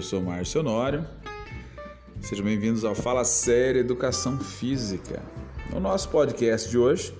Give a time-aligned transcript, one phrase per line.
[0.00, 1.06] Eu sou Márcio Honório.
[2.22, 5.22] Sejam bem-vindos ao Fala Série Educação Física.
[5.70, 7.14] No nosso podcast de hoje,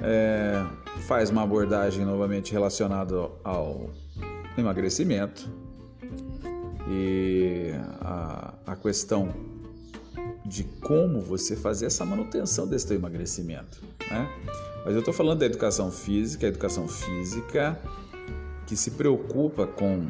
[0.00, 0.64] é,
[1.08, 3.90] faz uma abordagem novamente relacionada ao
[4.56, 5.50] emagrecimento
[6.88, 9.34] e a, a questão
[10.46, 14.32] de como você fazer essa manutenção desse teu emagrecimento, né?
[14.84, 17.76] Mas eu estou falando da educação física, a educação física
[18.64, 20.06] que se preocupa com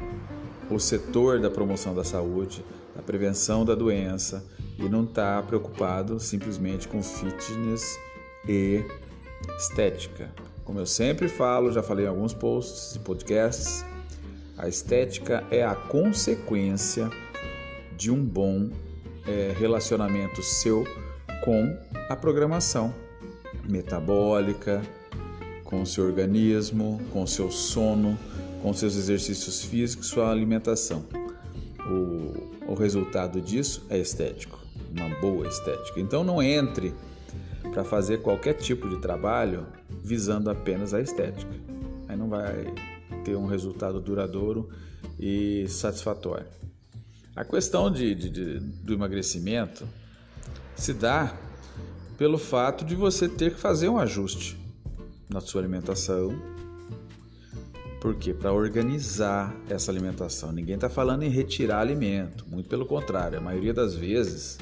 [0.74, 2.64] o setor da promoção da saúde,
[2.94, 4.44] da prevenção da doença
[4.78, 7.98] e não está preocupado simplesmente com fitness
[8.48, 8.84] e
[9.56, 10.30] estética.
[10.64, 13.84] Como eu sempre falo, já falei em alguns posts e podcasts,
[14.56, 17.10] a estética é a consequência
[17.96, 18.70] de um bom
[19.26, 20.84] é, relacionamento seu
[21.44, 21.76] com
[22.08, 22.94] a programação
[23.68, 24.82] metabólica,
[25.64, 28.18] com o seu organismo, com o seu sono,
[28.64, 31.04] com seus exercícios físicos, sua alimentação.
[31.86, 34.58] O, o resultado disso é estético,
[34.90, 36.00] uma boa estética.
[36.00, 36.94] Então não entre
[37.74, 39.66] para fazer qualquer tipo de trabalho
[40.02, 41.52] visando apenas a estética.
[42.08, 42.72] Aí não vai
[43.22, 44.70] ter um resultado duradouro
[45.20, 46.46] e satisfatório.
[47.36, 49.86] A questão de, de, de, do emagrecimento
[50.74, 51.36] se dá
[52.16, 54.58] pelo fato de você ter que fazer um ajuste
[55.28, 56.34] na sua alimentação,
[58.04, 58.34] por quê?
[58.34, 60.52] Para organizar essa alimentação.
[60.52, 63.38] Ninguém está falando em retirar alimento, muito pelo contrário.
[63.38, 64.58] A maioria das vezes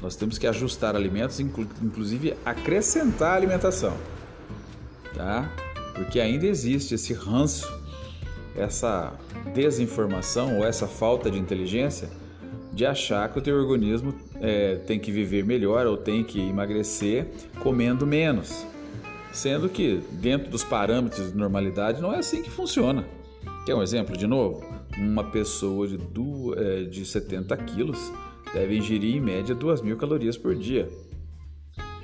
[0.00, 3.94] nós temos que ajustar alimentos, inclusive acrescentar alimentação,
[5.14, 5.46] tá?
[5.94, 7.70] Porque ainda existe esse ranço,
[8.56, 9.12] essa
[9.52, 12.08] desinformação ou essa falta de inteligência
[12.72, 17.28] de achar que o teu organismo é, tem que viver melhor ou tem que emagrecer
[17.58, 18.64] comendo menos.
[19.32, 23.06] Sendo que, dentro dos parâmetros de normalidade, não é assim que funciona.
[23.64, 24.64] Quer um exemplo de novo?
[24.98, 25.98] Uma pessoa de,
[26.56, 28.12] é, de 70 quilos
[28.52, 30.88] deve ingerir em média 2 mil calorias por dia.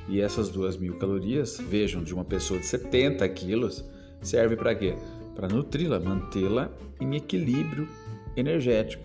[0.09, 3.85] E essas 2 mil calorias, vejam, de uma pessoa de 70 quilos,
[4.23, 4.95] serve para quê?
[5.35, 6.71] Para nutri-la, mantê-la
[7.01, 7.89] em equilíbrio
[8.37, 9.05] energético.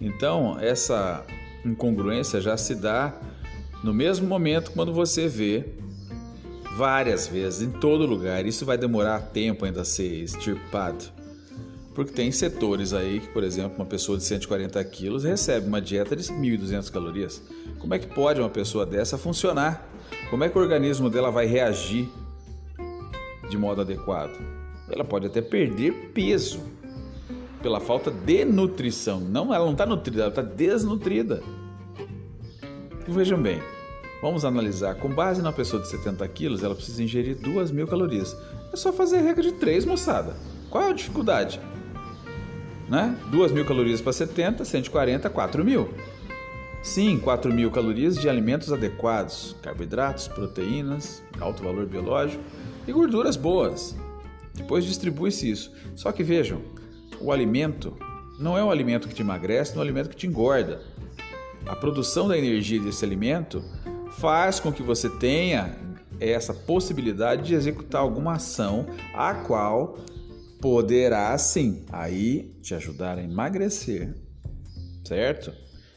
[0.00, 1.24] Então, essa
[1.64, 3.20] incongruência já se dá
[3.84, 5.77] no mesmo momento quando você vê
[6.78, 8.46] várias vezes, em todo lugar.
[8.46, 11.06] Isso vai demorar tempo ainda a ser extirpado.
[11.92, 16.14] Porque tem setores aí que, por exemplo, uma pessoa de 140 quilos recebe uma dieta
[16.14, 17.42] de 1.200 calorias.
[17.80, 19.88] Como é que pode uma pessoa dessa funcionar?
[20.30, 22.08] Como é que o organismo dela vai reagir
[23.50, 24.38] de modo adequado?
[24.88, 26.60] Ela pode até perder peso
[27.60, 29.18] pela falta de nutrição.
[29.18, 31.42] Não, ela não está nutrida, ela está desnutrida.
[33.08, 33.60] Vejam bem,
[34.20, 34.96] Vamos analisar.
[34.96, 38.36] Com base na pessoa de 70 quilos, ela precisa ingerir 2 mil calorias.
[38.72, 40.34] É só fazer a regra de 3, moçada.
[40.70, 41.60] Qual é a dificuldade?
[42.88, 43.16] Né?
[43.30, 45.88] 2 mil calorias para 70, 140, 4 mil.
[46.82, 52.42] Sim, 4 mil calorias de alimentos adequados: carboidratos, proteínas, alto valor biológico
[52.86, 53.94] e gorduras boas.
[54.54, 55.72] Depois distribui-se isso.
[55.94, 56.60] Só que vejam,
[57.20, 57.96] o alimento
[58.38, 60.80] não é o alimento que te emagrece, não é o alimento que te engorda.
[61.66, 63.62] A produção da energia desse alimento
[64.20, 65.76] faz com que você tenha
[66.20, 69.98] essa possibilidade de executar alguma ação a qual
[70.60, 74.14] poderá sim aí te ajudar a emagrecer,
[75.04, 75.52] certo?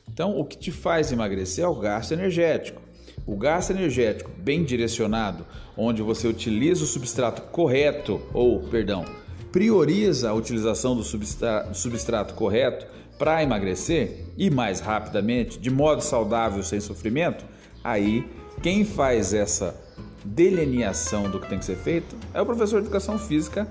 [0.08, 2.82] Então, o que te faz emagrecer é o gasto energético.
[3.26, 5.46] O gasto energético bem direcionado,
[5.76, 9.06] onde você utiliza o substrato correto, ou, perdão,
[9.52, 12.86] prioriza a utilização do substrato, substrato correto
[13.18, 17.46] para emagrecer e mais rapidamente, de modo saudável, sem sofrimento,
[17.84, 18.28] Aí,
[18.62, 19.76] quem faz essa
[20.24, 23.68] delineação do que tem que ser feito é o professor de educação física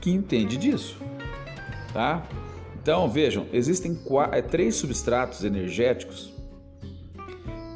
[0.00, 0.96] que entende disso,
[1.92, 2.26] tá?
[2.80, 3.98] Então, vejam, existem
[4.32, 6.32] é, três substratos energéticos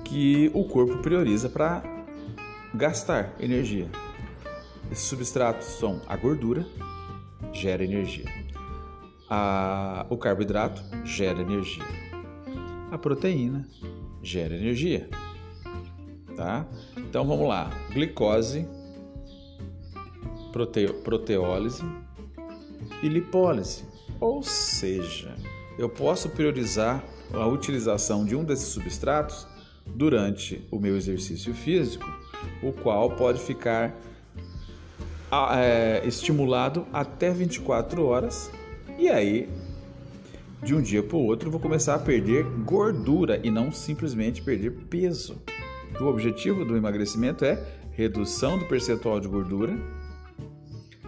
[0.05, 1.83] que o corpo prioriza para
[2.75, 3.89] gastar energia.
[4.91, 6.67] Esses substratos são a gordura,
[7.53, 8.27] gera energia.
[9.29, 11.85] A, o carboidrato gera energia.
[12.91, 13.69] A proteína
[14.23, 15.09] gera energia
[16.37, 16.67] tá?
[16.97, 18.67] Então vamos lá: glicose,
[20.53, 20.87] prote...
[21.03, 21.83] proteólise
[23.03, 23.85] e lipólise.
[24.21, 25.35] Ou seja,
[25.79, 29.47] eu posso priorizar a utilização de um desses substratos
[29.87, 32.07] durante o meu exercício físico,
[32.63, 33.95] o qual pode ficar
[35.55, 38.51] é, estimulado até 24 horas,
[38.99, 39.49] e aí
[40.63, 44.73] de um dia para o outro vou começar a perder gordura e não simplesmente perder
[44.89, 45.41] peso.
[46.01, 49.77] O objetivo do emagrecimento é redução do percentual de gordura,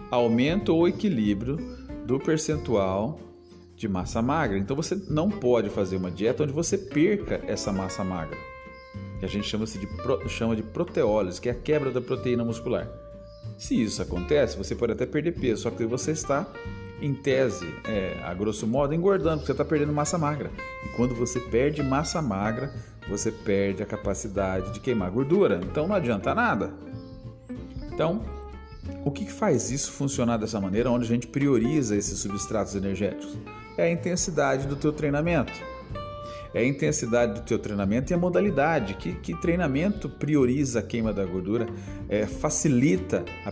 [0.09, 1.57] aumento ou equilíbrio
[2.05, 3.19] do percentual
[3.75, 4.57] de massa magra.
[4.57, 8.37] Então você não pode fazer uma dieta onde você perca essa massa magra,
[9.19, 9.87] que a gente chama de,
[10.29, 12.87] chama de proteólise, que é a quebra da proteína muscular.
[13.57, 16.51] Se isso acontece, você pode até perder peso, só que você está,
[17.01, 20.51] em tese, é, a grosso modo, engordando, porque você está perdendo massa magra.
[20.85, 22.73] E quando você perde massa magra,
[23.09, 25.59] você perde a capacidade de queimar gordura.
[25.63, 26.71] Então não adianta nada.
[27.91, 28.23] Então,
[29.03, 33.37] o que faz isso funcionar dessa maneira, onde a gente prioriza esses substratos energéticos?
[33.77, 35.53] É a intensidade do teu treinamento.
[36.53, 38.95] É a intensidade do teu treinamento e a modalidade.
[38.95, 41.67] Que, que treinamento prioriza a queima da gordura,
[42.07, 43.49] é, facilita a,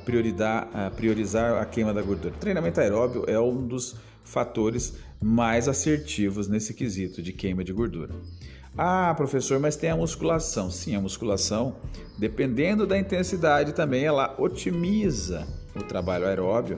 [0.88, 2.33] a priorizar a queima da gordura.
[2.39, 8.13] Treinamento aeróbio é um dos fatores mais assertivos nesse quesito de queima de gordura.
[8.77, 10.69] Ah, professor, mas tem a musculação.
[10.69, 11.77] Sim, a musculação,
[12.15, 16.77] dependendo da intensidade também, ela otimiza o trabalho aeróbio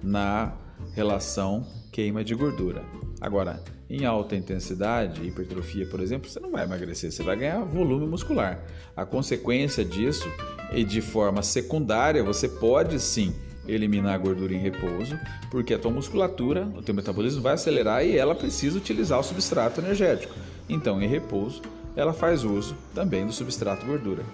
[0.00, 0.52] na
[0.94, 2.84] relação queima de gordura.
[3.20, 3.60] Agora,
[3.90, 8.62] em alta intensidade, hipertrofia, por exemplo, você não vai emagrecer, você vai ganhar volume muscular.
[8.96, 10.30] A consequência disso,
[10.72, 13.34] e de forma secundária, você pode sim
[13.66, 15.18] eliminar a gordura em repouso,
[15.50, 19.80] porque a tua musculatura, o teu metabolismo vai acelerar e ela precisa utilizar o substrato
[19.80, 20.34] energético.
[20.68, 21.62] Então, em repouso,
[21.96, 24.24] ela faz uso também do substrato gordura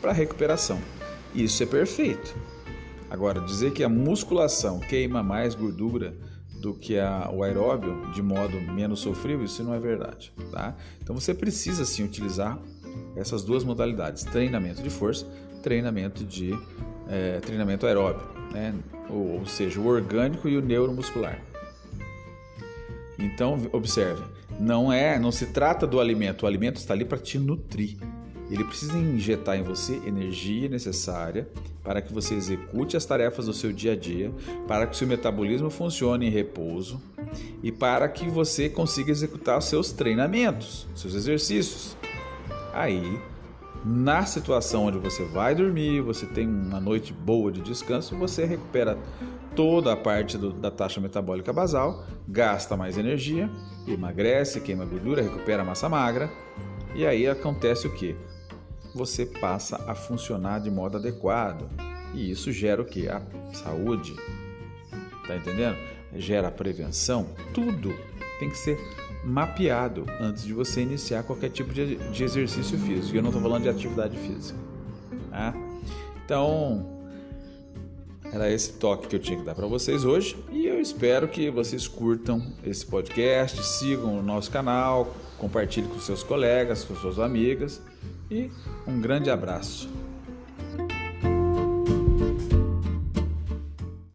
[0.00, 0.80] para recuperação.
[1.34, 2.34] Isso é perfeito.
[3.08, 6.14] Agora, dizer que a musculação queima mais gordura
[6.60, 10.32] do que a, o aeróbio de modo menos sofrível, isso não é verdade.
[10.50, 10.74] Tá?
[11.02, 12.58] Então você precisa sim utilizar
[13.14, 15.26] essas duas modalidades: treinamento de força,
[15.62, 16.52] treinamento de
[17.08, 18.74] é, treinamento aeróbio, né?
[19.10, 21.38] ou, ou seja, o orgânico e o neuromuscular.
[23.18, 24.22] Então observe,
[24.58, 26.42] não é, não se trata do alimento.
[26.42, 27.96] O alimento está ali para te nutrir.
[28.50, 31.48] Ele precisa injetar em você energia necessária
[31.82, 34.30] para que você execute as tarefas do seu dia a dia,
[34.68, 37.00] para que o seu metabolismo funcione em repouso
[37.62, 41.96] e para que você consiga executar os seus treinamentos, seus exercícios.
[42.72, 43.18] Aí,
[43.84, 48.98] na situação onde você vai dormir, você tem uma noite boa de descanso, você recupera
[49.54, 53.50] toda a parte do, da taxa metabólica basal, gasta mais energia,
[53.86, 56.30] emagrece, queima gordura, recupera massa magra.
[56.94, 58.16] E aí acontece o que?
[58.94, 61.68] Você passa a funcionar de modo adequado.
[62.14, 63.08] E isso gera o que?
[63.08, 63.20] A
[63.52, 64.14] saúde.
[65.26, 65.76] Tá entendendo?
[66.14, 67.28] Gera prevenção.
[67.52, 67.92] Tudo
[68.38, 68.78] tem que ser
[69.24, 73.16] mapeado antes de você iniciar qualquer tipo de, de exercício físico.
[73.16, 74.58] Eu não estou falando de atividade física.
[75.30, 75.54] Tá?
[76.24, 76.94] Então,
[78.32, 81.50] era esse toque que eu tinha que dar para vocês hoje e eu espero que
[81.50, 87.80] vocês curtam esse podcast, sigam o nosso canal, compartilhem com seus colegas, com suas amigas
[88.30, 88.50] e
[88.86, 89.88] um grande abraço.